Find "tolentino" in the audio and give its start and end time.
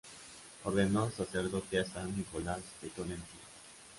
2.89-3.39